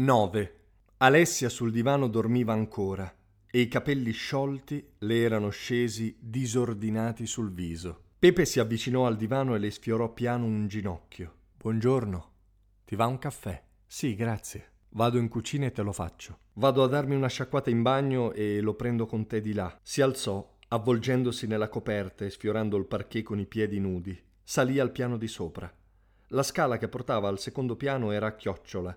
9. 0.00 0.54
Alessia 0.98 1.48
sul 1.48 1.72
divano 1.72 2.06
dormiva 2.06 2.52
ancora 2.52 3.12
e 3.50 3.58
i 3.58 3.66
capelli 3.66 4.12
sciolti 4.12 4.92
le 4.98 5.22
erano 5.22 5.48
scesi 5.48 6.16
disordinati 6.20 7.26
sul 7.26 7.52
viso. 7.52 8.02
Pepe 8.16 8.44
si 8.44 8.60
avvicinò 8.60 9.08
al 9.08 9.16
divano 9.16 9.56
e 9.56 9.58
le 9.58 9.72
sfiorò 9.72 10.12
piano 10.12 10.44
un 10.44 10.68
ginocchio. 10.68 11.34
Buongiorno. 11.56 12.30
Ti 12.84 12.94
va 12.94 13.06
un 13.06 13.18
caffè? 13.18 13.60
Sì, 13.84 14.14
grazie. 14.14 14.70
Vado 14.90 15.18
in 15.18 15.26
cucina 15.26 15.66
e 15.66 15.72
te 15.72 15.82
lo 15.82 15.92
faccio. 15.92 16.38
Vado 16.52 16.84
a 16.84 16.86
darmi 16.86 17.16
una 17.16 17.26
sciacquata 17.26 17.68
in 17.68 17.82
bagno 17.82 18.30
e 18.30 18.60
lo 18.60 18.74
prendo 18.74 19.04
con 19.04 19.26
te 19.26 19.40
di 19.40 19.52
là. 19.52 19.80
Si 19.82 20.00
alzò, 20.00 20.58
avvolgendosi 20.68 21.48
nella 21.48 21.68
coperta 21.68 22.24
e 22.24 22.30
sfiorando 22.30 22.76
il 22.76 22.86
parquet 22.86 23.24
con 23.24 23.40
i 23.40 23.46
piedi 23.46 23.80
nudi. 23.80 24.16
Salì 24.44 24.78
al 24.78 24.92
piano 24.92 25.16
di 25.16 25.26
sopra. 25.26 25.68
La 26.28 26.44
scala 26.44 26.78
che 26.78 26.86
portava 26.86 27.26
al 27.26 27.40
secondo 27.40 27.74
piano 27.74 28.12
era 28.12 28.28
a 28.28 28.36
chiocciola 28.36 28.96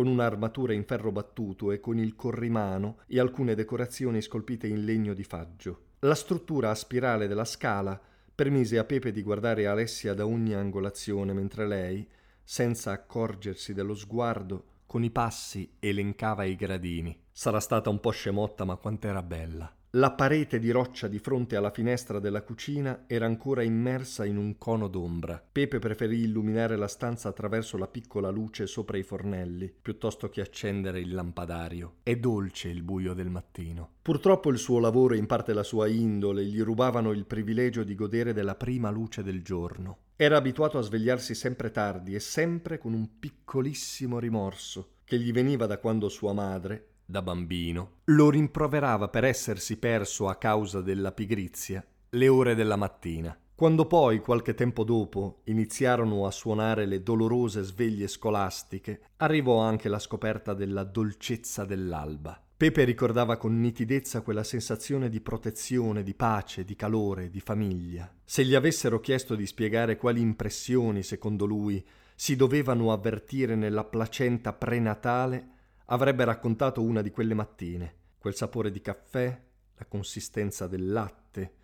con 0.00 0.08
un'armatura 0.08 0.72
in 0.72 0.86
ferro 0.86 1.12
battuto 1.12 1.72
e 1.72 1.78
con 1.78 1.98
il 1.98 2.16
corrimano 2.16 3.00
e 3.06 3.20
alcune 3.20 3.54
decorazioni 3.54 4.22
scolpite 4.22 4.66
in 4.66 4.86
legno 4.86 5.12
di 5.12 5.24
faggio. 5.24 5.88
La 5.98 6.14
struttura 6.14 6.70
a 6.70 6.74
spirale 6.74 7.28
della 7.28 7.44
scala 7.44 8.00
permise 8.34 8.78
a 8.78 8.84
Pepe 8.84 9.12
di 9.12 9.20
guardare 9.20 9.66
Alessia 9.66 10.14
da 10.14 10.24
ogni 10.24 10.54
angolazione 10.54 11.34
mentre 11.34 11.66
lei, 11.66 12.08
senza 12.42 12.92
accorgersi 12.92 13.74
dello 13.74 13.94
sguardo, 13.94 14.64
con 14.86 15.04
i 15.04 15.10
passi 15.10 15.70
elencava 15.78 16.44
i 16.44 16.56
gradini. 16.56 17.24
Sarà 17.30 17.60
stata 17.60 17.90
un 17.90 18.00
po' 18.00 18.08
scemotta, 18.08 18.64
ma 18.64 18.76
quant'era 18.76 19.22
bella. 19.22 19.70
La 19.94 20.12
parete 20.12 20.60
di 20.60 20.70
roccia 20.70 21.08
di 21.08 21.18
fronte 21.18 21.56
alla 21.56 21.72
finestra 21.72 22.20
della 22.20 22.42
cucina 22.42 23.06
era 23.08 23.26
ancora 23.26 23.64
immersa 23.64 24.24
in 24.24 24.36
un 24.36 24.56
cono 24.56 24.86
d'ombra. 24.86 25.44
Pepe 25.50 25.80
preferì 25.80 26.20
illuminare 26.20 26.76
la 26.76 26.86
stanza 26.86 27.28
attraverso 27.28 27.76
la 27.76 27.88
piccola 27.88 28.30
luce 28.30 28.68
sopra 28.68 28.98
i 28.98 29.02
fornelli, 29.02 29.68
piuttosto 29.82 30.28
che 30.28 30.42
accendere 30.42 31.00
il 31.00 31.12
lampadario. 31.12 31.96
È 32.04 32.14
dolce 32.14 32.68
il 32.68 32.84
buio 32.84 33.14
del 33.14 33.30
mattino. 33.30 33.94
Purtroppo 34.00 34.50
il 34.50 34.58
suo 34.58 34.78
lavoro 34.78 35.14
e 35.14 35.18
in 35.18 35.26
parte 35.26 35.52
la 35.52 35.64
sua 35.64 35.88
indole 35.88 36.44
gli 36.44 36.62
rubavano 36.62 37.10
il 37.10 37.26
privilegio 37.26 37.82
di 37.82 37.96
godere 37.96 38.32
della 38.32 38.54
prima 38.54 38.90
luce 38.90 39.24
del 39.24 39.42
giorno. 39.42 39.98
Era 40.14 40.36
abituato 40.36 40.78
a 40.78 40.82
svegliarsi 40.82 41.34
sempre 41.34 41.72
tardi 41.72 42.14
e 42.14 42.20
sempre 42.20 42.78
con 42.78 42.92
un 42.92 43.18
piccolissimo 43.18 44.20
rimorso 44.20 44.98
che 45.02 45.18
gli 45.18 45.32
veniva 45.32 45.66
da 45.66 45.78
quando 45.78 46.08
sua 46.08 46.32
madre, 46.32 46.90
da 47.10 47.22
bambino, 47.22 47.96
lo 48.04 48.30
rimproverava 48.30 49.08
per 49.08 49.24
essersi 49.24 49.76
perso 49.76 50.28
a 50.28 50.36
causa 50.36 50.80
della 50.80 51.12
pigrizia 51.12 51.84
le 52.10 52.28
ore 52.28 52.54
della 52.54 52.76
mattina. 52.76 53.36
Quando 53.54 53.86
poi, 53.86 54.20
qualche 54.20 54.54
tempo 54.54 54.84
dopo, 54.84 55.42
iniziarono 55.44 56.26
a 56.26 56.30
suonare 56.30 56.86
le 56.86 57.02
dolorose 57.02 57.62
sveglie 57.62 58.08
scolastiche, 58.08 59.02
arrivò 59.18 59.58
anche 59.58 59.88
la 59.88 59.98
scoperta 59.98 60.54
della 60.54 60.82
dolcezza 60.82 61.64
dell'alba. 61.64 62.42
Pepe 62.56 62.84
ricordava 62.84 63.36
con 63.36 63.60
nitidezza 63.60 64.22
quella 64.22 64.44
sensazione 64.44 65.08
di 65.08 65.20
protezione, 65.20 66.02
di 66.02 66.14
pace, 66.14 66.64
di 66.64 66.74
calore, 66.74 67.30
di 67.30 67.40
famiglia. 67.40 68.10
Se 68.24 68.44
gli 68.44 68.54
avessero 68.54 69.00
chiesto 69.00 69.34
di 69.34 69.46
spiegare 69.46 69.96
quali 69.96 70.20
impressioni, 70.20 71.02
secondo 71.02 71.44
lui, 71.44 71.84
si 72.14 72.36
dovevano 72.36 72.92
avvertire 72.92 73.56
nella 73.56 73.84
placenta 73.84 74.52
prenatale, 74.52 75.48
avrebbe 75.90 76.24
raccontato 76.24 76.82
una 76.82 77.02
di 77.02 77.10
quelle 77.10 77.34
mattine, 77.34 77.94
quel 78.18 78.34
sapore 78.34 78.70
di 78.70 78.80
caffè, 78.80 79.40
la 79.76 79.84
consistenza 79.86 80.66
del 80.66 80.90
latte, 80.90 81.54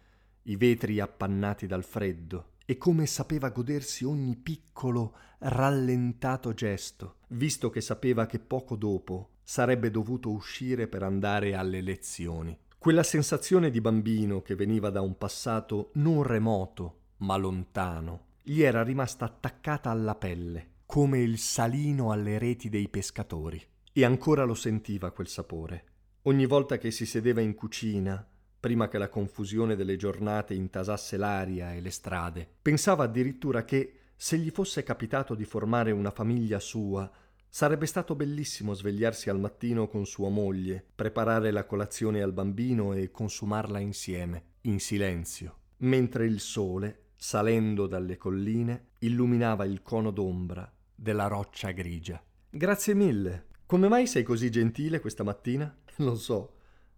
i 0.43 0.57
vetri 0.57 1.01
appannati 1.01 1.67
dal 1.67 1.85
freddo, 1.85 2.53
e 2.65 2.77
come 2.77 3.07
sapeva 3.07 3.51
godersi 3.51 4.05
ogni 4.05 4.37
piccolo, 4.37 5.15
rallentato 5.39 6.55
gesto, 6.55 7.19
visto 7.29 7.71
che 7.71 7.81
sapeva 7.81 8.27
che 8.27 8.41
poco 8.41 8.75
dopo 8.75 9.31
sarebbe 9.45 9.91
dovuto 9.91 10.31
uscire 10.31 10.89
per 10.89 11.05
andare 11.05 11.55
alle 11.55 11.81
lezioni. 11.81 12.59
Quella 12.79 13.05
sensazione 13.05 13.71
di 13.71 13.81
bambino 13.81 14.43
che 14.43 14.57
veniva 14.57 14.91
da 14.91 15.03
un 15.03 15.17
passato 15.17 15.91
non 15.95 16.25
remoto, 16.25 17.01
ma 17.19 17.37
lontano, 17.37 18.25
gli 18.43 18.63
era 18.63 18.83
rimasta 18.83 19.25
attaccata 19.25 19.91
alla 19.91 20.17
pelle, 20.17 20.71
come 20.85 21.21
il 21.21 21.39
salino 21.39 22.11
alle 22.11 22.39
reti 22.39 22.69
dei 22.69 22.89
pescatori. 22.89 23.63
E 23.99 24.05
ancora 24.05 24.45
lo 24.45 24.53
sentiva 24.53 25.11
quel 25.11 25.27
sapore. 25.27 25.85
Ogni 26.25 26.45
volta 26.45 26.77
che 26.77 26.91
si 26.91 27.07
sedeva 27.07 27.41
in 27.41 27.55
cucina, 27.55 28.29
prima 28.61 28.89
che 28.89 28.99
la 28.99 29.09
confusione 29.09 29.75
delle 29.75 29.97
giornate 29.97 30.53
intasasse 30.53 31.17
l'aria 31.17 31.73
e 31.73 31.81
le 31.81 31.89
strade, 31.89 32.47
pensava 32.61 33.05
addirittura 33.05 33.65
che, 33.65 34.01
se 34.15 34.37
gli 34.37 34.51
fosse 34.51 34.83
capitato 34.83 35.35
di 35.35 35.47
formare 35.47 35.93
una 35.93 36.11
famiglia 36.11 36.61
sua, 36.61 37.11
sarebbe 37.49 37.87
stato 37.87 38.15
bellissimo 38.15 38.75
svegliarsi 38.75 39.31
al 39.31 39.41
mattino 39.41 39.89
con 39.89 40.05
sua 40.05 40.29
moglie, 40.29 40.85
preparare 40.95 41.51
la 41.51 41.65
colazione 41.65 42.21
al 42.21 42.35
bambino 42.35 42.93
e 42.93 43.11
consumarla 43.11 43.79
insieme, 43.79 44.57
in 44.65 44.79
silenzio, 44.79 45.61
mentre 45.79 46.27
il 46.27 46.41
sole, 46.41 47.13
salendo 47.17 47.87
dalle 47.87 48.19
colline, 48.19 48.89
illuminava 48.99 49.65
il 49.65 49.81
cono 49.81 50.11
d'ombra 50.11 50.71
della 50.95 51.29
roccia 51.29 51.71
grigia. 51.71 52.23
Grazie 52.51 52.93
mille, 52.93 53.47
come 53.67 53.89
mai 53.89 54.07
sei 54.07 54.23
così 54.23 54.49
gentile 54.49 55.01
questa 55.01 55.25
mattina? 55.25 55.75
Non 55.97 56.19
so. 56.19 56.53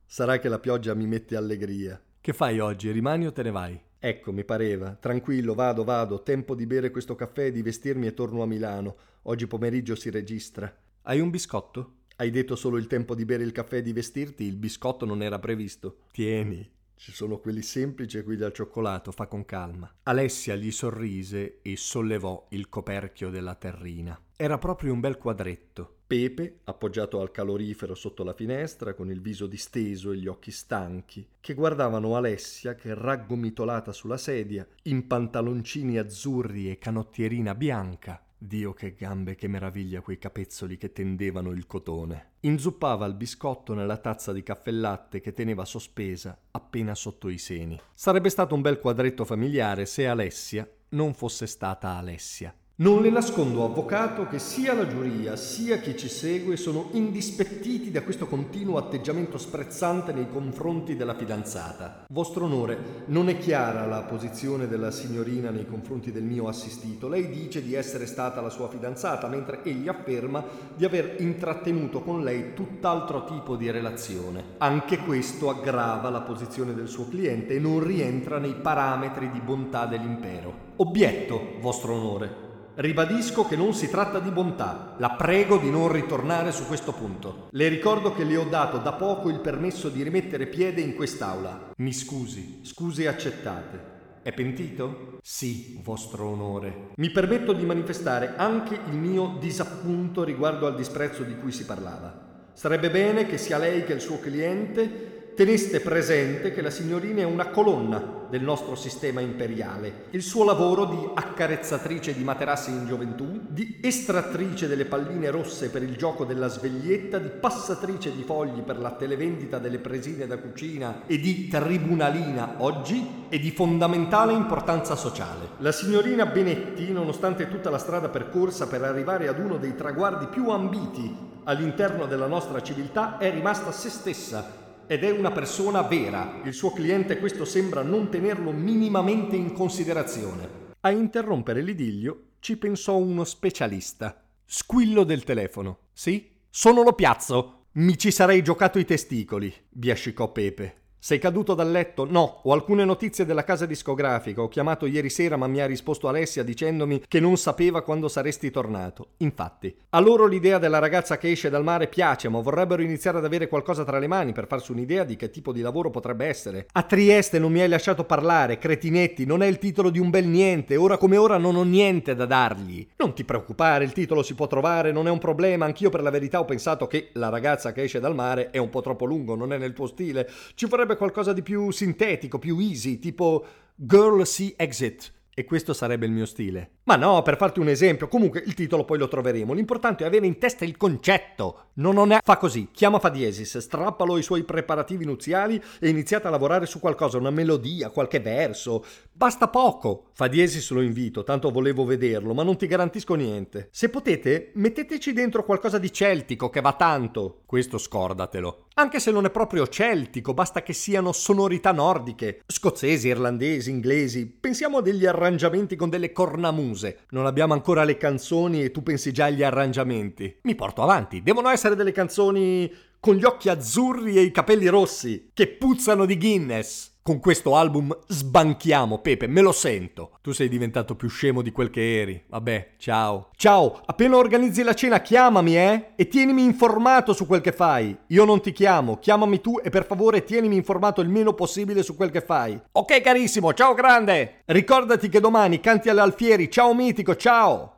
Sarà 0.05 0.39
che 0.39 0.49
la 0.49 0.59
pioggia 0.59 0.93
mi 0.95 1.06
mette 1.06 1.37
allegria. 1.37 2.01
Che 2.21 2.33
fai 2.33 2.59
oggi? 2.59 2.91
Rimani 2.91 3.27
o 3.27 3.33
te 3.33 3.43
ne 3.43 3.51
vai? 3.51 3.81
Ecco, 3.99 4.33
mi 4.33 4.45
pareva. 4.45 4.95
Tranquillo, 4.95 5.55
vado, 5.55 5.84
vado. 5.84 6.23
Tempo 6.23 6.55
di 6.55 6.67
bere 6.67 6.91
questo 6.91 7.15
caffè 7.15 7.47
e 7.47 7.53
di 7.53 7.62
vestirmi 7.62 8.07
e 8.07 8.15
torno 8.15 8.43
a 8.43 8.47
Milano. 8.47 8.97
Oggi 9.23 9.47
pomeriggio 9.47 9.95
si 9.95 10.11
registra. 10.11 10.75
Hai 11.03 11.21
un 11.21 11.31
biscotto? 11.31 11.95
Hai 12.17 12.31
detto 12.31 12.57
solo 12.57 12.77
il 12.77 12.87
tempo 12.87 13.15
di 13.15 13.25
bere 13.25 13.45
il 13.45 13.53
caffè 13.53 13.77
e 13.77 13.83
di 13.83 13.93
vestirti, 13.93 14.45
il 14.45 14.57
biscotto 14.57 15.07
non 15.07 15.23
era 15.23 15.39
previsto. 15.39 15.99
Tieni. 16.11 16.69
Ci 16.97 17.12
sono 17.12 17.39
quelli 17.39 17.62
semplici 17.62 18.19
e 18.19 18.25
quelli 18.25 18.43
al 18.43 18.53
cioccolato, 18.53 19.12
fa 19.12 19.27
con 19.27 19.45
calma. 19.45 19.91
Alessia 20.03 20.57
gli 20.57 20.73
sorrise 20.73 21.61
e 21.62 21.77
sollevò 21.77 22.49
il 22.51 22.69
coperchio 22.69 23.31
della 23.31 23.55
terrina. 23.55 24.21
Era 24.41 24.56
proprio 24.56 24.93
un 24.93 25.00
bel 25.00 25.19
quadretto. 25.19 25.97
Pepe, 26.06 26.60
appoggiato 26.62 27.21
al 27.21 27.32
calorifero 27.32 27.97
sotto 27.97 28.22
la 28.22 28.32
finestra, 28.32 28.94
con 28.94 29.10
il 29.10 29.21
viso 29.21 29.49
disteso 29.49 30.12
e 30.12 30.16
gli 30.16 30.28
occhi 30.28 30.53
stanchi, 30.53 31.26
che 31.41 31.54
guardavano 31.54 32.15
Alessia 32.15 32.77
che 32.77 32.94
raggomitolata 32.94 33.91
sulla 33.91 34.16
sedia, 34.16 34.65
in 34.82 35.09
pantaloncini 35.09 35.98
azzurri 35.98 36.71
e 36.71 36.78
canottierina 36.78 37.56
bianca. 37.56 38.25
Dio 38.38 38.75
che 38.75 38.94
gambe, 38.94 39.34
che 39.34 39.48
meraviglia 39.48 40.03
quei 40.03 40.19
capezzoli 40.19 40.77
che 40.77 40.93
tendevano 40.93 41.50
il 41.50 41.66
cotone. 41.66 42.34
Inzuppava 42.43 43.06
il 43.06 43.15
biscotto 43.15 43.75
nella 43.75 43.97
tazza 43.97 44.32
di 44.32 44.44
caffè 44.44 44.71
latte 44.71 45.21
che 45.21 45.32
teneva 45.32 45.65
sospesa 45.65 46.38
appena 46.53 46.94
sotto 46.94 47.28
i 47.28 47.38
seni. 47.38 47.77
Sarebbe 47.93 48.28
stato 48.28 48.54
un 48.54 48.60
bel 48.60 48.78
quadretto 48.78 49.25
familiare 49.25 49.84
se 49.84 50.06
Alessia 50.06 50.71
non 50.91 51.12
fosse 51.12 51.48
stata 51.48 51.97
Alessia. 51.97 52.54
Non 52.81 53.03
le 53.03 53.11
nascondo, 53.11 53.65
avvocato, 53.65 54.28
che 54.28 54.39
sia 54.39 54.72
la 54.72 54.87
giuria 54.87 55.34
sia 55.34 55.78
chi 55.78 55.97
ci 55.97 56.09
segue 56.09 56.56
sono 56.56 56.91
indispettiti 56.93 57.91
da 57.91 58.03
questo 58.03 58.28
continuo 58.28 58.77
atteggiamento 58.77 59.36
sprezzante 59.36 60.13
nei 60.13 60.28
confronti 60.30 60.95
della 60.95 61.16
fidanzata. 61.16 62.04
Vostro 62.09 62.45
onore, 62.45 63.03
non 63.07 63.28
è 63.28 63.36
chiara 63.36 63.84
la 63.84 64.03
posizione 64.03 64.69
della 64.69 64.92
signorina 64.92 65.51
nei 65.51 65.66
confronti 65.66 66.13
del 66.13 66.22
mio 66.22 66.47
assistito. 66.47 67.09
Lei 67.09 67.28
dice 67.30 67.65
di 67.65 67.75
essere 67.75 68.07
stata 68.07 68.41
la 68.41 68.48
sua 68.48 68.69
fidanzata, 68.69 69.27
mentre 69.27 69.65
egli 69.65 69.89
afferma 69.89 70.45
di 70.77 70.84
aver 70.84 71.16
intrattenuto 71.19 72.03
con 72.03 72.22
lei 72.22 72.54
tutt'altro 72.54 73.25
tipo 73.25 73.57
di 73.57 73.72
relazione. 73.72 74.54
Anche 74.59 74.98
questo 74.98 75.51
aggrava 75.51 76.10
la 76.10 76.21
posizione 76.21 76.75
del 76.75 76.86
suo 76.86 77.09
cliente 77.09 77.54
e 77.54 77.59
non 77.59 77.83
rientra 77.83 78.39
nei 78.39 78.54
parametri 78.54 79.33
di 79.33 79.41
bontà 79.41 79.86
dell'impero. 79.86 80.66
Obietto, 80.77 81.57
vostro 81.60 81.95
onore. 81.95 82.47
Ribadisco 82.80 83.45
che 83.45 83.57
non 83.57 83.75
si 83.75 83.91
tratta 83.91 84.21
di 84.21 84.30
bontà. 84.30 84.95
La 84.98 85.10
prego 85.10 85.57
di 85.57 85.69
non 85.69 85.91
ritornare 85.91 86.53
su 86.53 86.65
questo 86.65 86.92
punto. 86.92 87.48
Le 87.51 87.66
ricordo 87.66 88.15
che 88.15 88.22
le 88.22 88.36
ho 88.36 88.45
dato 88.45 88.78
da 88.78 88.92
poco 88.92 89.30
il 89.30 89.41
permesso 89.41 89.89
di 89.89 90.01
rimettere 90.04 90.47
piede 90.47 90.80
in 90.80 90.95
quest'aula. 90.95 91.72
Mi 91.78 91.92
scusi, 91.92 92.60
scuse 92.63 93.09
accettate. 93.09 93.97
È 94.22 94.33
pentito? 94.33 95.19
Sì, 95.21 95.80
vostro 95.83 96.28
onore. 96.28 96.91
Mi 96.95 97.10
permetto 97.10 97.53
di 97.53 97.65
manifestare 97.65 98.34
anche 98.36 98.78
il 98.89 98.97
mio 98.97 99.39
disappunto 99.41 100.22
riguardo 100.22 100.69
al 100.69 100.77
disprezzo 100.77 101.25
di 101.25 101.36
cui 101.36 101.51
si 101.51 101.65
parlava. 101.65 102.27
Sarebbe 102.53 102.91
bene 102.91 103.27
che 103.27 103.39
sia 103.39 103.59
lei 103.59 103.83
che 103.83 103.95
il 103.95 104.01
suo 104.01 104.21
cliente 104.21 105.17
teneste 105.39 105.79
presente 105.79 106.53
che 106.53 106.61
la 106.63 106.69
signorina 106.69 107.21
è 107.21 107.25
una 107.25 107.47
colonna 107.51 108.27
del 108.29 108.43
nostro 108.43 108.75
sistema 108.75 109.21
imperiale. 109.21 110.07
Il 110.11 110.23
suo 110.23 110.43
lavoro 110.43 110.85
di 110.85 110.99
accarezzatrice 111.15 112.13
di 112.13 112.25
materassi 112.25 112.71
in 112.71 112.89
gioventù, 112.89 113.43
di 113.47 113.79
estrattrice 113.81 114.67
delle 114.67 114.85
palline 114.85 115.31
rosse 115.31 115.71
per 115.71 115.85
il 115.85 115.97
gioco 115.97 116.25
della 116.25 116.49
sveglietta, 116.49 117.19
di 117.19 117.29
passatrice 117.29 118.13
di 118.17 118.25
fogli 118.25 118.63
per 118.63 118.81
la 118.81 118.91
televendita 118.91 119.59
delle 119.61 119.79
presine 119.79 120.27
da 120.27 120.39
cucina 120.39 121.03
e 121.07 121.21
di 121.21 121.47
tribunalina 121.47 122.57
oggi 122.57 123.27
è 123.29 123.39
di 123.39 123.53
fondamentale 123.53 124.33
importanza 124.33 124.97
sociale. 124.97 125.51
La 125.59 125.71
signorina 125.71 126.27
Benetti, 126.27 126.91
nonostante 126.91 127.49
tutta 127.49 127.71
la 127.71 127.79
strada 127.79 128.09
percorsa 128.09 128.67
per 128.67 128.83
arrivare 128.83 129.29
ad 129.29 129.39
uno 129.39 129.57
dei 129.57 129.77
traguardi 129.77 130.27
più 130.27 130.51
ambiti 130.51 131.17
all'interno 131.45 132.07
della 132.07 132.27
nostra 132.27 132.61
civiltà, 132.61 133.19
è 133.19 133.31
rimasta 133.31 133.71
se 133.71 133.89
stessa 133.89 134.67
ed 134.89 135.05
è 135.05 135.11
una 135.11 135.31
persona 135.31 135.83
vera. 135.83 136.41
Il 136.45 136.55
suo 136.55 136.73
cliente 136.73 137.19
questo 137.19 137.45
sembra 137.45 137.83
non 137.83 138.09
tenerlo 138.09 138.51
minimamente 138.51 139.37
in 139.37 139.53
considerazione. 139.53 140.67
A 140.81 140.91
interrompere 140.91 141.61
l'idillio 141.61 142.31
ci 142.41 142.57
pensò 142.57 142.97
uno 142.97 143.25
specialista. 143.25 144.25
Squillo 144.45 145.05
del 145.05 145.25
telefono. 145.25 145.81
Sì? 145.93 146.31
Sono 146.49 146.83
lo 146.83 146.95
piazzo. 146.95 147.67
Mi 147.73 147.99
ci 147.99 148.11
sarei 148.11 148.43
giocato 148.43 148.79
i 148.79 148.87
testicoli, 148.87 149.55
biascicò 149.69 150.33
Pepe. 150.33 150.77
Sei 151.00 151.21
caduto 151.21 151.54
dal 151.54 151.71
letto? 151.71 152.04
No, 152.10 152.41
ho 152.42 152.53
alcune 152.53 152.84
notizie 152.84 153.24
della 153.24 153.45
casa 153.45 153.66
discografica. 153.66 154.42
Ho 154.42 154.48
chiamato 154.48 154.84
ieri 154.84 155.09
sera 155.10 155.36
ma 155.36 155.47
mi 155.47 155.60
ha 155.60 155.66
risposto 155.66 156.09
Alessia 156.09 156.42
dicendomi 156.42 157.04
che 157.06 157.21
non 157.21 157.36
sapeva 157.36 157.83
quando 157.83 158.09
saresti 158.09 158.50
tornato. 158.50 159.10
Infatti, 159.18 159.72
a 159.91 160.00
loro 160.00 160.27
l'idea 160.27 160.59
della 160.59 160.80
ragazza 160.80 161.16
che 161.16 161.30
esce 161.30 161.50
dal 161.50 161.62
mare 161.62 161.86
piace, 161.86 162.28
ma 162.28 162.41
vorrebbero 162.41 162.83
iniziare 162.83 163.18
ad 163.18 163.24
avere 163.24 163.47
qualcosa 163.47 163.84
tra 163.84 164.00
le 164.00 164.09
mani 164.09 164.33
per 164.33 164.48
farsi 164.48 164.72
un'idea 164.72 165.04
di 165.04 165.15
che 165.15 165.30
tipo 165.30 165.53
di 165.53 165.60
lavoro 165.60 165.91
potrebbe 165.91 166.27
essere. 166.27 166.66
A 166.72 166.83
Trieste 166.83 167.39
non 167.39 167.53
mi 167.53 167.60
hai 167.60 167.68
lasciato 167.68 168.03
parlare, 168.03 168.59
cretinetti, 168.59 169.24
non 169.24 169.41
è 169.42 169.47
il 169.47 169.59
titolo 169.59 169.91
di 169.91 170.01
un 170.01 170.10
bel 170.10 170.27
niente. 170.27 170.74
Ora 170.74 170.98
come 170.98 171.16
ora 171.16 171.39
non 171.39 171.54
ho 171.54 171.62
niente 171.62 172.16
da 172.16 172.27
dargli. 172.27 172.84
Non 172.97 173.15
ti 173.15 173.22
preoccupare, 173.22 173.84
il 173.84 173.92
titolo 173.92 174.24
si 174.24 174.34
può 174.34 174.48
trovare, 174.48 174.91
non 174.91 175.06
è 175.06 175.10
un 175.10 175.18
problema. 175.18 175.65
Anch'io 175.65 175.91
per 175.91 176.03
la 176.03 176.10
verità 176.10 176.41
ho 176.41 176.44
pensato 176.44 176.89
che 176.89 177.10
la 177.12 177.28
ragazza 177.28 177.71
che 177.71 177.84
esce 177.84 178.01
dal 178.01 178.16
mare 178.16 178.51
è 178.51 178.59
un 178.59 178.68
po' 178.68 178.80
troppo 178.80 179.04
lungo, 179.04 179.36
non 179.36 179.53
è 179.53 179.59
nel 179.59 179.72
tuo 179.72 179.86
stile. 179.86 180.28
Ci 180.54 180.66
vorrebbe 180.66 180.86
qualcosa 180.98 181.33
di 181.33 181.41
più 181.41 181.71
sintetico, 181.71 182.39
più 182.39 182.59
easy, 182.59 182.98
tipo 182.98 183.47
Girl 183.74 184.27
See 184.27 184.53
Exit. 184.56 185.16
E 185.39 185.45
questo 185.45 185.72
sarebbe 185.72 186.04
il 186.04 186.10
mio 186.10 186.27
stile. 186.27 186.78
Ma 186.83 186.97
no, 186.97 187.22
per 187.22 187.36
farti 187.36 187.60
un 187.60 187.68
esempio, 187.68 188.09
comunque 188.09 188.42
il 188.45 188.54
titolo 188.54 188.84
poi 188.84 188.98
lo 188.98 189.06
troveremo. 189.06 189.53
L'importante 189.53 190.03
è 190.03 190.06
avere 190.09 190.27
in 190.27 190.36
testa 190.36 190.65
il 190.65 190.77
concetto. 190.77 191.66
Non, 191.74 191.95
non 191.95 192.10
è... 192.10 192.18
Fa 192.24 192.39
così, 192.39 192.71
chiama 192.72 192.98
Fa 192.98 193.09
diesis, 193.09 193.59
strappalo 193.59 194.15
ai 194.15 194.24
suoi 194.24 194.42
preparativi 194.42 195.04
nuziali 195.04 195.62
e 195.78 195.91
iniziate 195.91 196.27
a 196.27 196.30
lavorare 196.30 196.66
su 196.66 196.80
qualcosa, 196.80 197.18
una 197.18 197.30
melodia, 197.30 197.91
qualche 197.91 198.18
verso. 198.18 198.84
Basta 199.12 199.47
poco. 199.47 200.06
Fa 200.12 200.27
diesis 200.27 200.68
lo 200.72 200.80
invito, 200.80 201.22
tanto 201.22 201.53
volevo 201.53 201.84
vederlo, 201.84 202.34
ma 202.34 202.42
non 202.42 202.56
ti 202.56 202.66
garantisco 202.66 203.15
niente. 203.15 203.68
Se 203.71 203.91
potete, 203.91 204.51
metteteci 204.54 205.12
dentro 205.12 205.44
qualcosa 205.44 205.78
di 205.78 205.92
celtico, 205.92 206.51
che 206.51 206.60
va 206.60 206.72
tanto. 206.72 207.42
Questo 207.47 207.78
scordatelo. 207.78 208.67
Anche 208.78 209.01
se 209.01 209.10
non 209.10 209.25
è 209.25 209.30
proprio 209.30 209.66
celtico, 209.66 210.34
basta 210.34 210.63
che 210.63 210.72
siano 210.72 211.10
sonorità 211.10 211.72
nordiche, 211.72 212.42
scozzesi, 212.47 213.09
irlandesi, 213.09 213.71
inglesi. 213.71 214.25
Pensiamo 214.27 214.78
a 214.78 214.83
degli 214.83 215.04
arrangiamenti 215.04 215.75
con 215.75 215.91
delle 215.91 216.13
cornamuse. 216.13 217.01
Non 217.10 217.27
abbiamo 217.27 217.54
ancora 217.54 217.83
le 217.83 217.97
canzoni 217.97 218.63
e 218.63 218.71
tu 218.71 218.84
pensi 218.84 219.10
già 219.10 219.25
agli 219.25 219.42
arrangiamenti. 219.42 220.39
Mi 220.42 220.54
porto 220.54 220.83
avanti. 220.83 221.25
Devono 221.25 221.48
essere 221.48 221.75
delle 221.75 221.91
canzoni 221.91 222.72
con 223.01 223.16
gli 223.16 223.25
occhi 223.25 223.48
azzurri 223.48 224.16
e 224.16 224.21
i 224.21 224.30
capelli 224.30 224.69
rossi, 224.69 225.30
che 225.34 225.48
puzzano 225.48 226.07
di 226.07 226.16
Guinness. 226.16 226.88
Con 227.03 227.21
questo 227.21 227.56
album 227.56 227.97
sbanchiamo, 228.06 228.98
Pepe, 228.98 229.27
me 229.27 229.41
lo 229.41 229.53
sento. 229.53 230.18
Tu 230.21 230.33
sei 230.33 230.48
diventato 230.48 230.95
più 230.95 231.09
scemo 231.09 231.41
di 231.41 231.53
quel 231.53 231.71
che 231.71 232.00
eri. 232.00 232.22
Vabbè, 232.28 232.72
ciao. 232.77 233.30
Ciao, 233.34 233.80
appena 233.86 234.16
organizzi 234.16 234.62
la 234.62 234.74
cena 234.74 235.00
chiamami, 235.00 235.56
eh? 235.56 235.92
E 235.97 236.06
tienimi 236.06 236.45
informato 236.45 237.15
su 237.15 237.27
quel 237.27 237.41
che 237.41 237.53
fai. 237.53 237.97
Io 238.09 238.24
non 238.27 238.42
ti 238.42 238.53
chiamo, 238.53 238.98
chiamami 238.98 239.41
tu 239.41 239.59
e 239.62 239.71
per 239.71 239.86
favore 239.86 240.24
tienimi 240.24 240.56
informato 240.56 241.00
il 241.00 241.09
meno 241.09 241.33
possibile 241.33 241.83
su 241.83 241.97
quel 241.97 242.10
che 242.10 242.21
fai. 242.21 242.60
Ok, 242.72 243.01
carissimo, 243.01 243.54
ciao 243.54 243.72
grande. 243.72 244.42
Ricordati 244.44 245.09
che 245.09 245.21
domani 245.21 245.60
canti 245.60 245.89
alle 245.89 246.03
Alfieri. 246.03 246.51
Ciao 246.51 246.74
mitico, 246.74 247.16
ciao. 247.16 247.72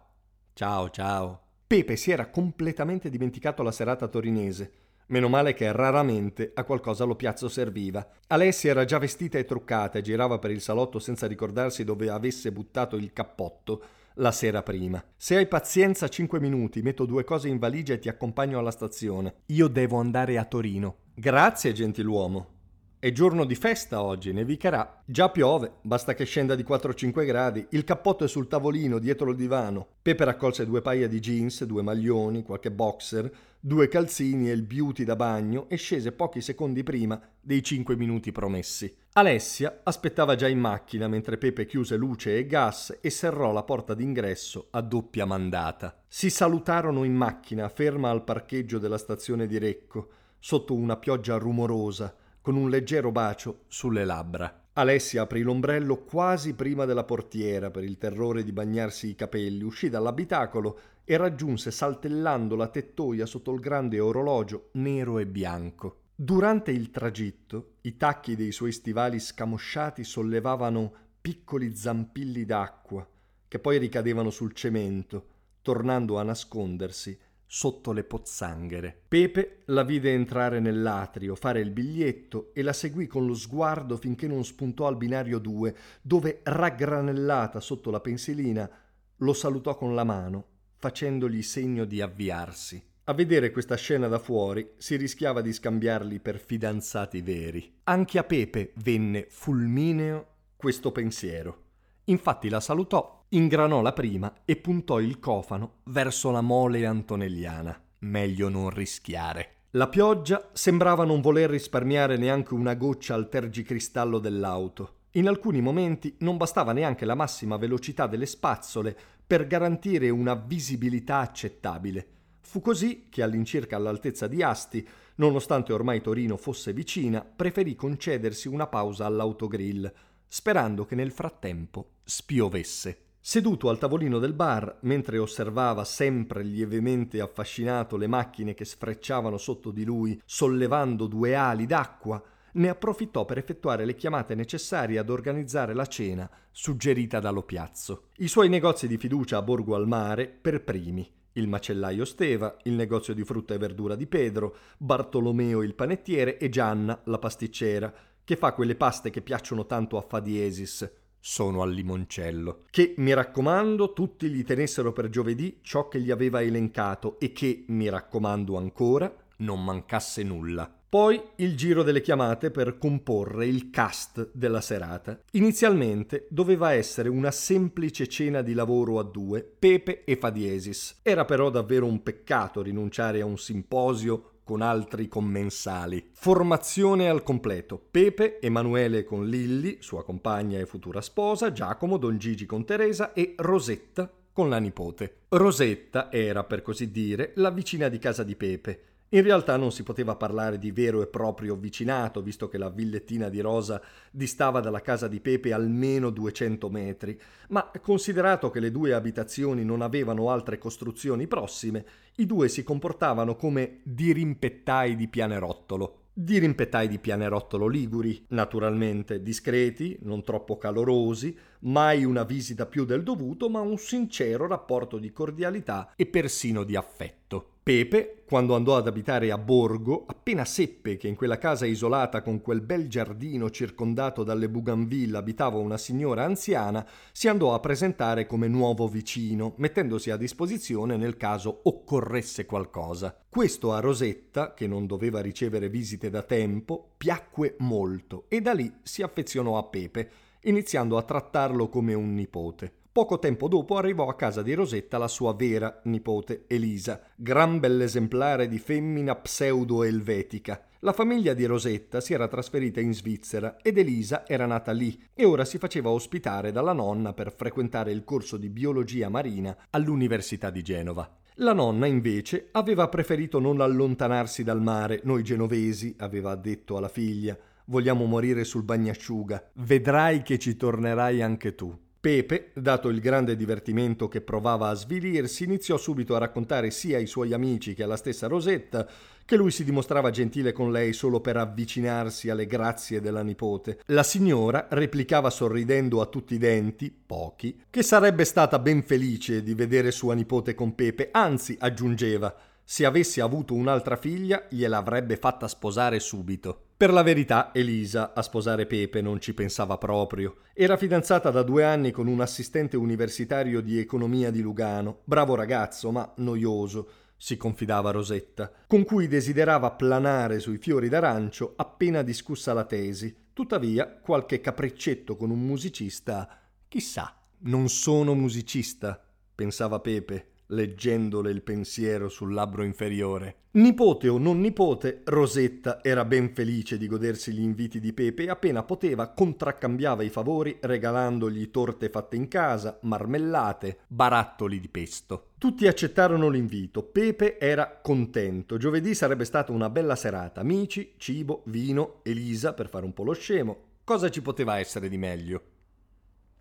Ciao, 0.55 0.91
ciao. 0.91 1.41
Pepe 1.69 1.95
si 1.95 2.11
era 2.11 2.27
completamente 2.31 3.09
dimenticato 3.09 3.63
la 3.63 3.71
serata 3.71 4.09
torinese 4.09 4.73
Meno 5.11 5.29
male 5.29 5.55
che 5.55 5.73
raramente 5.73 6.53
a 6.55 6.63
qualcosa 6.63 7.05
lo 7.05 7.17
piazzo 7.17 7.49
serviva. 7.49 8.07
Alessia 8.29 8.71
era 8.71 8.85
già 8.85 8.99
vestita 8.99 9.39
e 9.39 9.45
truccata 9.45 9.99
e 9.99 10.03
girava 10.03 10.39
per 10.39 10.53
il 10.53 10.61
salotto 10.61 11.01
senza 11.01 11.27
ricordarsi 11.27 11.83
dove 11.83 12.09
avesse 12.09 12.53
buttato 12.53 12.95
il 12.97 13.13
cappotto 13.13 13.83
la 14.15 14.31
sera 14.31 14.63
prima. 14.63 15.03
Se 15.17 15.37
hai 15.37 15.49
pazienza 15.49 16.07
cinque 16.07 16.39
minuti, 16.39 16.83
metto 16.83 17.07
due 17.07 17.25
cose 17.25 17.49
in 17.49 17.59
valigia 17.59 17.95
e 17.95 17.99
ti 17.99 18.09
accompagno 18.09 18.59
alla 18.59 18.71
stazione. 18.71 19.43
Io 19.47 19.67
devo 19.67 19.99
andare 19.99 20.39
a 20.39 20.45
Torino. 20.45 20.99
Grazie, 21.15 21.73
gentiluomo. 21.73 22.60
È 23.03 23.13
giorno 23.13 23.47
di 23.47 23.55
festa 23.55 24.03
oggi, 24.03 24.31
nevicherà. 24.31 25.01
Già 25.07 25.31
piove, 25.31 25.77
basta 25.81 26.13
che 26.13 26.27
scenda 26.27 26.55
di 26.55 26.63
4-5 26.63 27.25
gradi. 27.25 27.67
Il 27.71 27.85
cappotto 27.85 28.25
è 28.25 28.29
sul 28.29 28.47
tavolino, 28.47 28.99
dietro 28.99 29.31
il 29.31 29.37
divano. 29.37 29.87
Pepe 30.03 30.27
raccolse 30.27 30.67
due 30.67 30.83
paia 30.83 31.09
di 31.09 31.19
jeans, 31.19 31.65
due 31.65 31.81
maglioni, 31.81 32.43
qualche 32.43 32.71
boxer, 32.71 33.33
due 33.59 33.89
calzini 33.89 34.51
e 34.51 34.53
il 34.53 34.65
beauty 34.65 35.05
da 35.05 35.17
bagno 35.17 35.67
e 35.71 35.77
scese 35.77 36.13
pochi 36.13 36.43
secondi 36.43 36.83
prima 36.83 37.19
dei 37.41 37.63
5 37.63 37.97
minuti 37.97 38.33
promessi. 38.33 38.95
Alessia 39.15 39.81
aspettava 39.83 40.35
già 40.35 40.49
in 40.49 40.59
macchina 40.59 41.09
mentre 41.09 41.39
Pepe 41.39 41.65
chiuse 41.65 41.97
luce 41.97 42.37
e 42.37 42.45
gas 42.45 42.99
e 43.01 43.09
serrò 43.09 43.51
la 43.51 43.63
porta 43.63 43.95
d'ingresso 43.95 44.67
a 44.73 44.83
doppia 44.83 45.25
mandata. 45.25 46.03
Si 46.07 46.29
salutarono 46.29 47.05
in 47.05 47.15
macchina, 47.15 47.67
ferma 47.71 48.11
al 48.11 48.25
parcheggio 48.25 48.79
della 48.79 48.99
stazione 48.99 49.47
di 49.47 49.57
Recco, 49.57 50.09
sotto 50.39 50.75
una 50.75 50.99
pioggia 50.99 51.39
rumorosa 51.39 52.15
con 52.41 52.57
un 52.57 52.71
leggero 52.71 53.11
bacio 53.11 53.65
sulle 53.69 54.05
labbra. 54.05 54.69
Alessia 54.75 55.23
aprì 55.23 55.43
l'ombrello 55.43 56.05
quasi 56.05 56.55
prima 56.55 56.85
della 56.85 57.05
portiera 57.05 57.71
per 57.71 57.85
il 57.85 57.99
terrore 57.99 58.43
di 58.43 58.53
bagnarsi 58.53 59.09
i 59.09 59.15
capelli, 59.15 59.63
uscì 59.63 59.89
dall'abitacolo 59.89 60.79
e 61.05 61.17
raggiunse 61.17 61.71
saltellando 61.71 62.57
la 62.57 62.69
tettoia 62.69 63.27
sotto 63.27 63.53
il 63.53 63.61
grande 63.61 64.01
orologio 64.01 64.71
nero 64.75 65.19
e 65.19 65.27
bianco. 65.27 66.03
Durante 66.15 66.71
il 66.71 66.91
tragitto, 66.91 67.77
i 67.83 67.97
tacchi 67.97 68.37
dei 68.37 68.53
suoi 68.53 68.73
stivali 68.73 69.19
scamosciati 69.19 70.05
sollevavano 70.05 70.93
piccoli 71.21 71.75
zampilli 71.75 72.45
d'acqua 72.45 73.07
che 73.51 73.59
poi 73.59 73.79
ricadevano 73.79 74.31
sul 74.31 74.53
cemento, 74.53 75.27
tornando 75.63 76.21
a 76.21 76.23
nascondersi 76.23 77.19
sotto 77.53 77.91
le 77.91 78.05
pozzanghere. 78.05 78.97
Pepe 79.09 79.63
la 79.67 79.83
vide 79.83 80.13
entrare 80.13 80.61
nell'atrio, 80.61 81.35
fare 81.35 81.59
il 81.59 81.73
biglietto 81.73 82.53
e 82.55 82.63
la 82.63 82.73
seguì 82.73 83.09
con 83.09 83.27
lo 83.27 83.35
sguardo 83.35 83.97
finché 83.97 84.29
non 84.29 84.45
spuntò 84.45 84.87
al 84.87 84.97
binario 84.97 85.41
2, 85.41 85.75
dove, 86.01 86.43
raggranellata 86.45 87.59
sotto 87.59 87.91
la 87.91 87.99
pensilina, 87.99 88.71
lo 89.17 89.33
salutò 89.33 89.75
con 89.75 89.97
la 89.97 90.05
mano, 90.05 90.45
facendogli 90.77 91.43
segno 91.43 91.85
di 91.87 92.01
avviarsi. 92.01 92.81
A 93.05 93.15
vedere 93.15 93.51
questa 93.51 93.75
scena 93.75 94.07
da 94.07 94.21
fuori 94.21 94.75
si 94.77 94.95
rischiava 94.95 95.41
di 95.41 95.53
scambiarli 95.53 96.21
per 96.21 96.39
fidanzati 96.39 97.21
veri. 97.21 97.79
Anche 97.83 98.19
a 98.21 98.23
Pepe 98.23 98.75
venne 98.77 99.27
fulmineo 99.29 100.27
questo 100.55 100.93
pensiero. 100.93 101.70
Infatti 102.11 102.49
la 102.49 102.61
salutò 102.61 103.25
ingranò 103.29 103.81
la 103.83 103.93
prima 103.93 104.43
e 104.45 104.57
puntò 104.57 104.99
il 104.99 105.21
cofano 105.21 105.75
verso 105.85 106.33
la 106.33 106.41
mole 106.41 106.85
antonelliana. 106.85 107.81
Meglio 108.01 108.49
non 108.49 108.71
rischiare. 108.71 109.59
La 109.75 109.89
pioggia 109.89 110.51
sembrava 110.53 111.05
non 111.05 111.21
voler 111.21 111.49
risparmiare 111.49 112.17
neanche 112.17 112.55
una 112.55 112.75
goccia 112.75 113.15
al 113.15 113.29
tergicristallo 113.29 114.19
dell'auto. 114.19 114.95
In 115.13 115.29
alcuni 115.29 115.61
momenti 115.61 116.17
non 116.21 116.37
bastava 116.37 116.73
neanche 116.73 117.05
la 117.05 117.15
massima 117.15 117.57
velocità 117.57 118.09
delle 118.09 118.27
spazzole 118.27 118.97
per 119.25 119.47
garantire 119.47 120.11
una 120.11 120.35
visibilità 120.35 121.19
accettabile. 121.19 122.09
Fu 122.41 122.61
così 122.61 123.07
che 123.09 123.23
all'incirca 123.23 123.77
all'altezza 123.77 124.27
di 124.27 124.43
Asti, 124.43 124.85
nonostante 125.17 125.73
ormai 125.73 126.01
Torino 126.01 126.37
fosse 126.37 126.73
vicina, 126.73 127.21
preferì 127.21 127.77
concedersi 127.77 128.49
una 128.49 128.67
pausa 128.67 129.07
all'autogrill, 129.07 129.93
sperando 130.33 130.85
che 130.85 130.95
nel 130.95 131.11
frattempo 131.11 131.95
spiovesse. 132.05 132.99
Seduto 133.19 133.69
al 133.69 133.79
tavolino 133.79 134.21
del 134.21 134.33
bar, 134.33 134.79
mentre 134.83 135.19
osservava 135.19 135.83
sempre 135.83 136.45
lievemente 136.45 137.21
affascinato 137.21 137.97
le 137.97 138.07
macchine 138.07 138.55
che 138.55 138.65
sfrecciavano 138.65 139.37
sotto 139.37 139.73
di 139.73 139.85
lui, 139.85 140.23
sollevando 140.25 141.07
due 141.09 141.35
ali 141.35 141.67
d'acqua, 141.67 142.23
ne 142.53 142.69
approfittò 142.69 143.25
per 143.25 143.39
effettuare 143.39 143.85
le 143.85 143.97
chiamate 143.97 144.37
necessarie 144.37 144.99
ad 144.99 145.11
organizzare 145.11 145.75
la 145.75 145.87
cena 145.87 146.31
suggerita 146.53 147.19
dallo 147.19 147.43
piazzo. 147.43 148.05
I 148.19 148.29
suoi 148.29 148.49
negozi 148.49 148.87
di 148.87 148.99
fiducia 148.99 149.39
a 149.39 149.43
Borgo 149.43 149.75
al 149.75 149.89
Mare 149.89 150.29
per 150.29 150.63
primi. 150.63 151.19
Il 151.35 151.47
macellaio 151.47 152.05
Steva, 152.05 152.57
il 152.65 152.73
negozio 152.73 153.15
di 153.15 153.25
frutta 153.25 153.55
e 153.55 153.59
verdura 153.59 153.95
di 153.95 154.07
Pedro, 154.07 154.57
Bartolomeo 154.79 155.63
il 155.63 155.75
panettiere 155.75 156.39
e 156.39 156.49
Gianna 156.49 157.01
la 157.05 157.19
pasticcera, 157.19 157.93
che 158.31 158.37
fa 158.37 158.53
quelle 158.53 158.77
paste 158.77 159.11
che 159.11 159.23
piacciono 159.23 159.67
tanto 159.67 159.97
a 159.97 160.03
Fadiesis, 160.03 160.89
sono 161.19 161.63
al 161.63 161.73
limoncello. 161.73 162.67
Che, 162.71 162.95
mi 162.99 163.13
raccomando, 163.13 163.93
tutti 163.93 164.29
gli 164.29 164.45
tenessero 164.45 164.93
per 164.93 165.09
giovedì 165.09 165.59
ciò 165.63 165.89
che 165.89 166.01
gli 166.01 166.13
aveva 166.13 166.41
elencato 166.41 167.19
e 167.19 167.33
che, 167.33 167.65
mi 167.67 167.89
raccomando 167.89 168.57
ancora, 168.57 169.13
non 169.39 169.65
mancasse 169.65 170.23
nulla. 170.23 170.73
Poi 170.91 171.21
il 171.37 171.57
giro 171.57 171.83
delle 171.83 172.01
chiamate 172.01 172.51
per 172.51 172.79
comporre 172.79 173.47
il 173.47 173.71
cast 173.71 174.31
della 174.33 174.61
serata. 174.61 175.21
Inizialmente 175.33 176.27
doveva 176.31 176.73
essere 176.73 177.09
una 177.09 177.31
semplice 177.31 178.09
cena 178.09 178.43
di 178.43 178.55
lavoro 178.55 178.99
a 178.99 179.05
due, 179.05 179.43
Pepe 179.43 180.05
e 180.05 180.17
Fadiesis. 180.17 181.01
Era 181.03 181.25
però 181.25 181.51
davvero 181.51 181.87
un 181.87 182.03
peccato 182.03 182.63
rinunciare 182.63 183.21
a 183.21 183.25
un 183.25 183.39
simposio 183.39 184.30
con 184.51 184.63
altri 184.63 185.07
commensali. 185.07 186.11
Formazione 186.11 187.09
al 187.09 187.23
completo. 187.23 187.81
Pepe, 187.89 188.41
Emanuele 188.41 189.05
con 189.05 189.29
Lilli, 189.29 189.77
sua 189.79 190.03
compagna 190.03 190.59
e 190.59 190.67
futura 190.67 191.01
sposa, 191.01 191.53
Giacomo, 191.53 191.99
Don 191.99 192.19
Gigi 192.19 192.47
con 192.47 192.65
Teresa 192.65 193.13
e 193.13 193.35
Rosetta 193.37 194.11
con 194.33 194.49
la 194.49 194.59
nipote. 194.59 195.19
Rosetta 195.29 196.11
era, 196.11 196.43
per 196.43 196.63
così 196.63 196.91
dire, 196.91 197.31
la 197.37 197.51
vicina 197.51 197.87
di 197.87 198.01
casa 198.01 198.25
di 198.25 198.35
Pepe 198.35 198.81
in 199.13 199.23
realtà 199.23 199.57
non 199.57 199.73
si 199.73 199.83
poteva 199.83 200.15
parlare 200.15 200.57
di 200.57 200.71
vero 200.71 201.03
e 201.03 201.09
proprio 201.09 201.57
vicinato, 201.57 202.23
visto 202.23 202.49
che 202.49 202.59
la 202.59 202.71
villettina 202.71 203.29
di 203.29 203.41
Rosa 203.41 203.83
distava 204.11 204.61
dalla 204.61 204.83
casa 204.83 205.09
di 205.09 205.19
Pepe 205.19 205.53
almeno 205.53 206.11
200 206.11 206.71
metri, 206.71 207.21
ma 207.49 207.69
considerato 207.83 208.51
che 208.51 208.61
le 208.61 208.71
due 208.71 208.93
abitazioni 208.93 209.65
non 209.65 209.83
avevano 209.83 210.31
altre 210.31 210.59
costruzioni 210.59 211.27
prossime, 211.27 211.85
i 212.17 212.27
due 212.27 212.49
si 212.49 212.63
comportavano 212.63 213.35
come 213.35 213.81
dirimpettai 213.83 214.95
di 214.95 215.09
pianerottolo. 215.09 215.97
Dirimpettai 216.13 216.87
di 216.87 216.99
pianerottolo 216.99 217.67
liguri, 217.67 218.27
naturalmente 218.29 219.23
discreti, 219.23 219.99
non 220.03 220.23
troppo 220.23 220.57
calorosi, 220.57 221.37
mai 221.61 222.05
una 222.05 222.23
visita 222.23 222.67
più 222.67 222.85
del 222.85 223.03
dovuto, 223.03 223.49
ma 223.49 223.61
un 223.61 223.79
sincero 223.79 224.47
rapporto 224.47 224.99
di 224.99 225.11
cordialità 225.13 225.95
e 225.97 226.07
persino 226.07 226.63
di 226.63 226.77
affetto. 226.77 227.55
Pepe, 227.63 228.23
quando 228.25 228.55
andò 228.55 228.77
ad 228.77 228.87
abitare 228.87 229.31
a 229.31 229.37
Borgo, 229.37 230.05
appena 230.07 230.47
seppe 230.47 230.97
che 230.97 231.09
in 231.09 231.15
quella 231.15 231.37
casa 231.37 231.67
isolata 231.67 232.23
con 232.23 232.41
quel 232.41 232.63
bel 232.63 232.89
giardino 232.89 233.51
circondato 233.51 234.25
dalle 234.25 234.49
bougainville 234.49 235.19
abitava 235.19 235.59
una 235.59 235.77
signora 235.77 236.25
anziana, 236.25 236.87
si 237.13 237.29
andò 237.29 237.53
a 237.53 237.61
presentare 237.61 238.25
come 238.25 238.49
nuovo 238.49 238.89
vicino, 238.89 239.53
mettendosi 239.59 240.11
a 240.11 240.17
disposizione 240.17 240.97
nel 240.97 241.19
caso 241.19 241.61
occorresse 241.65 242.47
qualcosa. 242.47 243.15
Questo 243.29 243.75
a 243.75 243.81
Rosetta, 243.81 244.55
che 244.55 244.67
non 244.67 244.87
doveva 244.87 245.21
ricevere 245.21 245.69
visite 245.69 246.09
da 246.09 246.23
tempo, 246.23 246.93
piacque 246.97 247.57
molto 247.59 248.25
e 248.29 248.41
da 248.41 248.55
lì 248.55 248.73
si 248.83 249.03
affezionò 249.03 249.59
a 249.59 249.65
Pepe, 249.65 250.11
iniziando 250.45 250.97
a 250.97 251.03
trattarlo 251.03 251.69
come 251.69 251.93
un 251.93 252.15
nipote. 252.15 252.80
Poco 252.93 253.21
tempo 253.21 253.47
dopo 253.47 253.77
arrivò 253.77 254.09
a 254.09 254.17
casa 254.17 254.43
di 254.43 254.53
Rosetta 254.53 254.99
la 254.99 255.07
sua 255.07 255.33
vera 255.33 255.81
nipote 255.85 256.43
Elisa, 256.49 257.01
gran 257.15 257.61
bell'esemplare 257.61 258.49
di 258.49 258.59
femmina 258.59 259.15
pseudo-elvetica. 259.15 260.61
La 260.81 260.93
famiglia 260.93 261.33
di 261.33 261.45
Rosetta 261.45 262.01
si 262.01 262.15
era 262.15 262.27
trasferita 262.27 262.81
in 262.81 262.93
Svizzera 262.93 263.59
ed 263.63 263.79
Elisa 263.79 264.27
era 264.27 264.45
nata 264.45 264.73
lì 264.73 265.01
e 265.15 265.25
ora 265.25 265.45
si 265.45 265.57
faceva 265.59 265.91
ospitare 265.91 266.51
dalla 266.51 266.73
nonna 266.73 267.13
per 267.13 267.33
frequentare 267.33 267.93
il 267.93 268.03
corso 268.03 268.37
di 268.37 268.49
biologia 268.49 269.09
marina 269.09 269.57
all'Università 269.71 270.51
di 270.51 270.63
Genova. 270.63 271.09
La 271.35 271.53
nonna 271.53 271.87
invece 271.87 272.49
aveva 272.51 272.89
preferito 272.89 273.39
non 273.39 273.61
allontanarsi 273.61 274.43
dal 274.43 274.61
mare, 274.61 275.01
noi 275.05 275.23
genovesi, 275.23 275.95
aveva 275.99 276.35
detto 276.35 276.77
alla 276.77 276.89
figlia, 276.89 277.39
vogliamo 277.67 278.05
morire 278.07 278.43
sul 278.43 278.65
bagnasciuga, 278.65 279.51
vedrai 279.59 280.23
che 280.23 280.41
ci 280.41 280.57
tornerai 280.57 281.23
anche 281.23 281.55
tu. 281.55 281.73
Pepe, 282.01 282.51
dato 282.55 282.89
il 282.89 282.99
grande 282.99 283.37
divertimento 283.37 284.09
che 284.09 284.23
provava 284.23 284.71
a 284.71 284.75
svilirsi, 284.75 285.45
iniziò 285.45 285.77
subito 285.77 286.15
a 286.15 286.19
raccontare 286.19 286.71
sia 286.71 286.97
ai 286.97 287.07
suoi 287.07 287.35
amici 287.35 287.75
che 287.75 287.83
alla 287.83 287.99
stessa 287.99 288.27
Rosetta 288.27 288.89
che 289.27 289.37
lui 289.37 289.51
si 289.51 289.65
dimostrava 289.65 290.09
gentile 290.09 290.53
con 290.53 290.73
lei 290.73 290.95
solo 290.95 291.21
per 291.21 291.37
avvicinarsi 291.37 292.31
alle 292.31 292.47
grazie 292.47 293.03
della 293.03 293.23
nipote. 293.23 293.81
La 293.89 294.03
signora 294.03 294.67
replicava 294.71 295.29
sorridendo 295.29 296.01
a 296.01 296.07
tutti 296.07 296.35
i 296.35 296.39
denti, 296.39 296.91
pochi, 296.91 297.65
che 297.69 297.83
sarebbe 297.83 298.25
stata 298.25 298.59
ben 298.59 298.83
felice 298.83 299.43
di 299.43 299.55
vedere 299.55 299.91
sua 299.91 300.15
nipote 300.15 300.55
con 300.55 300.75
Pepe, 300.75 301.11
anzi 301.13 301.55
aggiungeva 301.61 302.35
se 302.71 302.85
avesse 302.85 303.21
avuto 303.21 303.55
un'altra 303.55 303.97
figlia 303.97 304.47
gliel'avrebbe 304.49 305.17
fatta 305.17 305.49
sposare 305.49 305.99
subito. 305.99 306.67
Per 306.77 306.93
la 306.93 307.03
verità, 307.03 307.51
Elisa 307.53 308.13
a 308.15 308.23
sposare 308.23 308.65
Pepe 308.65 309.01
non 309.01 309.21
ci 309.21 309.35
pensava 309.35 309.77
proprio. 309.77 310.37
Era 310.55 310.77
fidanzata 310.77 311.33
da 311.33 311.43
due 311.43 311.65
anni 311.65 311.91
con 311.91 312.07
un 312.07 312.21
assistente 312.21 312.77
universitario 312.77 313.61
di 313.61 313.81
economia 313.81 314.31
di 314.31 314.41
Lugano, 314.41 315.01
bravo 315.03 315.35
ragazzo, 315.35 315.91
ma 315.91 316.13
noioso, 316.19 316.89
si 317.17 317.37
confidava 317.37 317.91
Rosetta, 317.91 318.53
con 318.69 318.85
cui 318.85 319.09
desiderava 319.09 319.73
planare 319.73 320.39
sui 320.39 320.59
fiori 320.59 320.89
d'arancio 320.89 321.55
appena 321.57 322.03
discussa 322.03 322.53
la 322.53 322.65
tesi. 322.65 323.31
Tuttavia, 323.33 323.89
qualche 323.89 324.41
capriccetto 324.41 325.17
con 325.17 325.31
un 325.31 325.41
musicista, 325.41 326.39
chissà. 326.69 327.21
Non 327.39 327.69
sono 327.69 328.15
musicista, 328.15 329.05
pensava 329.35 329.81
Pepe, 329.81 330.31
leggendole 330.51 331.31
il 331.31 331.43
pensiero 331.43 332.09
sul 332.09 332.33
labbro 332.33 332.63
inferiore. 332.63 333.37
Nipote 333.53 334.09
o 334.09 334.17
non 334.17 334.41
nipote, 334.41 335.03
Rosetta 335.05 335.83
era 335.83 336.05
ben 336.05 336.33
felice 336.33 336.79
di 336.79 336.87
godersi 336.87 337.33
gli 337.33 337.41
inviti 337.41 337.81
di 337.81 337.93
Pepe 337.93 338.25
e 338.25 338.31
appena 338.31 338.63
poteva 338.63 339.09
contraccambiava 339.09 340.05
i 340.05 340.09
favori 340.09 340.57
regalandogli 340.61 341.51
torte 341.51 341.89
fatte 341.89 342.15
in 342.15 342.29
casa, 342.29 342.79
marmellate, 342.83 343.81
barattoli 343.89 344.61
di 344.61 344.69
pesto. 344.69 345.31
Tutti 345.37 345.67
accettarono 345.67 346.29
l'invito, 346.29 346.85
Pepe 346.85 347.39
era 347.41 347.81
contento, 347.83 348.57
giovedì 348.57 348.95
sarebbe 348.95 349.25
stata 349.25 349.51
una 349.51 349.69
bella 349.69 349.97
serata, 349.97 350.41
amici, 350.41 350.95
cibo, 350.97 351.43
vino, 351.47 352.01
Elisa 352.05 352.53
per 352.53 352.69
fare 352.69 352.85
un 352.85 352.95
po' 352.95 353.03
lo 353.03 353.15
scemo. 353.15 353.57
Cosa 353.83 354.11
ci 354.11 354.23
poteva 354.23 354.59
essere 354.59 354.89
di 354.89 354.99
meglio? 354.99 355.43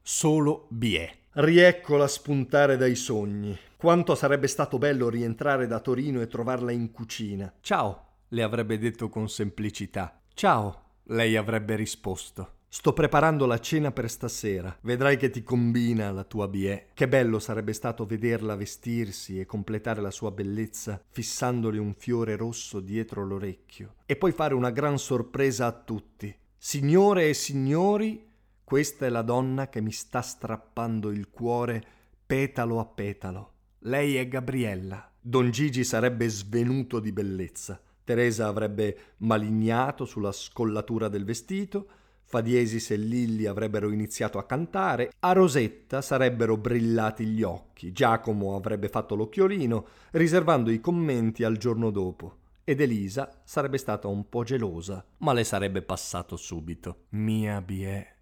Solo 0.03 0.67
Biè. 0.69 1.18
Rieccola 1.31 2.07
spuntare 2.07 2.75
dai 2.75 2.95
sogni. 2.95 3.55
Quanto 3.77 4.15
sarebbe 4.15 4.47
stato 4.47 4.79
bello 4.79 5.09
rientrare 5.09 5.67
da 5.67 5.79
Torino 5.79 6.21
e 6.21 6.27
trovarla 6.27 6.71
in 6.71 6.89
cucina. 6.89 7.53
Ciao, 7.61 8.07
le 8.29 8.41
avrebbe 8.41 8.79
detto 8.79 9.09
con 9.09 9.29
semplicità. 9.29 10.21
Ciao, 10.33 10.85
lei 11.03 11.35
avrebbe 11.35 11.75
risposto. 11.75 12.53
Sto 12.67 12.93
preparando 12.93 13.45
la 13.45 13.59
cena 13.59 13.91
per 13.91 14.09
stasera. 14.09 14.75
Vedrai 14.81 15.17
che 15.17 15.29
ti 15.29 15.43
combina 15.43 16.11
la 16.11 16.23
tua 16.23 16.47
biè. 16.47 16.87
Che 16.95 17.07
bello 17.07 17.37
sarebbe 17.37 17.73
stato 17.73 18.07
vederla 18.07 18.55
vestirsi 18.55 19.39
e 19.39 19.45
completare 19.45 20.01
la 20.01 20.11
sua 20.11 20.31
bellezza 20.31 20.99
fissandole 21.09 21.77
un 21.77 21.93
fiore 21.93 22.35
rosso 22.37 22.79
dietro 22.79 23.23
l'orecchio. 23.23 23.97
E 24.07 24.15
poi 24.15 24.31
fare 24.31 24.55
una 24.55 24.71
gran 24.71 24.97
sorpresa 24.97 25.67
a 25.67 25.71
tutti. 25.73 26.35
Signore 26.57 27.29
e 27.29 27.33
signori, 27.35 28.28
questa 28.69 29.07
è 29.07 29.09
la 29.09 29.23
donna 29.23 29.67
che 29.67 29.81
mi 29.81 29.91
sta 29.91 30.21
strappando 30.21 31.09
il 31.09 31.31
cuore 31.31 31.83
petalo 32.23 32.79
a 32.79 32.85
petalo. 32.85 33.53
Lei 33.79 34.15
è 34.15 34.27
Gabriella. 34.27 35.11
Don 35.19 35.49
Gigi 35.49 35.83
sarebbe 35.83 36.29
svenuto 36.29 36.99
di 36.99 37.11
bellezza. 37.11 37.81
Teresa 38.03 38.45
avrebbe 38.45 39.15
malignato 39.17 40.05
sulla 40.05 40.31
scollatura 40.31 41.07
del 41.07 41.25
vestito, 41.25 41.87
Fadiesis 42.21 42.91
e 42.91 42.97
Lilli 42.97 43.47
avrebbero 43.47 43.89
iniziato 43.89 44.37
a 44.37 44.45
cantare, 44.45 45.13
a 45.17 45.31
Rosetta 45.31 46.03
sarebbero 46.03 46.55
brillati 46.55 47.25
gli 47.25 47.41
occhi, 47.41 47.91
Giacomo 47.91 48.55
avrebbe 48.55 48.87
fatto 48.87 49.15
l'occhiolino, 49.15 49.87
riservando 50.11 50.69
i 50.69 50.79
commenti 50.79 51.43
al 51.43 51.57
giorno 51.57 51.89
dopo. 51.89 52.35
Ed 52.63 52.81
Elisa 52.81 53.41
sarebbe 53.43 53.79
stata 53.79 54.07
un 54.07 54.29
po' 54.29 54.43
gelosa, 54.43 55.03
ma 55.17 55.33
le 55.33 55.43
sarebbe 55.43 55.81
passato 55.81 56.37
subito. 56.37 57.05
Mia 57.09 57.63
Biè, 57.63 58.17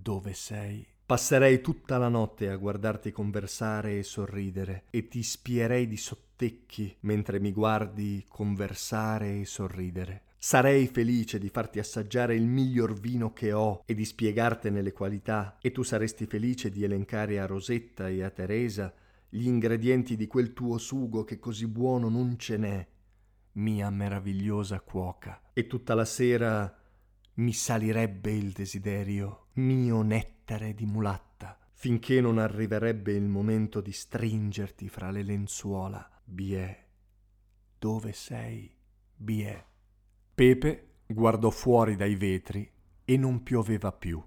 dove 0.00 0.32
sei? 0.34 0.86
Passerei 1.04 1.60
tutta 1.60 1.98
la 1.98 2.08
notte 2.08 2.48
a 2.48 2.56
guardarti 2.56 3.10
conversare 3.10 3.98
e 3.98 4.02
sorridere 4.02 4.84
e 4.90 5.08
ti 5.08 5.22
spierei 5.22 5.88
di 5.88 5.96
sottecchi 5.96 6.96
mentre 7.00 7.40
mi 7.40 7.52
guardi 7.52 8.24
conversare 8.28 9.40
e 9.40 9.44
sorridere. 9.44 10.22
Sarei 10.38 10.86
felice 10.86 11.38
di 11.38 11.48
farti 11.48 11.80
assaggiare 11.80 12.34
il 12.34 12.46
miglior 12.46 12.98
vino 12.98 13.32
che 13.32 13.52
ho 13.52 13.82
e 13.84 13.94
di 13.94 14.04
spiegartene 14.04 14.80
le 14.80 14.92
qualità 14.92 15.58
e 15.60 15.72
tu 15.72 15.82
saresti 15.82 16.26
felice 16.26 16.70
di 16.70 16.84
elencare 16.84 17.40
a 17.40 17.46
Rosetta 17.46 18.08
e 18.08 18.22
a 18.22 18.30
Teresa 18.30 18.94
gli 19.28 19.46
ingredienti 19.46 20.16
di 20.16 20.26
quel 20.26 20.52
tuo 20.52 20.78
sugo 20.78 21.24
che 21.24 21.38
così 21.38 21.66
buono 21.66 22.08
non 22.08 22.38
ce 22.38 22.56
n'è, 22.56 22.86
mia 23.52 23.90
meravigliosa 23.90 24.80
cuoca. 24.80 25.50
E 25.52 25.66
tutta 25.66 25.94
la 25.94 26.04
sera 26.04 26.74
mi 27.34 27.52
salirebbe 27.52 28.32
il 28.32 28.52
desiderio, 28.52 29.48
mio 29.60 30.02
nettare 30.02 30.74
di 30.74 30.86
mulatta, 30.86 31.58
finché 31.74 32.20
non 32.20 32.38
arriverebbe 32.38 33.12
il 33.12 33.28
momento 33.28 33.80
di 33.80 33.92
stringerti 33.92 34.88
fra 34.88 35.10
le 35.10 35.22
lenzuola. 35.22 36.08
Biè, 36.24 36.86
dove 37.78 38.12
sei, 38.12 38.74
Biè? 39.14 39.64
Pepe 40.34 40.88
guardò 41.06 41.50
fuori 41.50 41.96
dai 41.96 42.14
vetri 42.14 42.70
e 43.04 43.16
non 43.16 43.42
pioveva 43.42 43.92
più. 43.92 44.22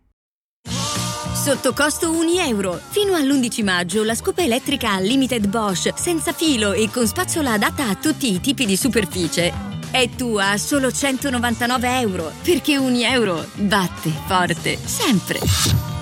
Sotto 1.34 1.74
costo 1.74 2.12
1 2.12 2.40
euro. 2.48 2.74
Fino 2.74 3.16
all'11 3.16 3.63
maggio 3.63 4.04
la 4.04 4.16
scopa 4.16 4.44
elettrica 4.44 5.00
Limited 5.00 5.48
Bosch, 5.48 5.98
senza 5.98 6.32
filo 6.32 6.74
e 6.74 6.90
con 6.90 7.08
spazzola 7.08 7.54
adatta 7.54 7.90
a 7.90 7.96
tutti 7.96 8.34
i 8.34 8.40
tipi 8.40 8.66
di 8.66 8.78
superficie. 8.78 9.73
È 9.93 10.09
tua 10.09 10.50
a 10.50 10.57
solo 10.57 10.91
199 10.91 12.00
euro, 12.00 12.31
perché 12.41 12.77
1 12.77 12.97
euro 13.01 13.45
batte 13.53 14.12
forte, 14.25 14.75
sempre. 14.83 15.92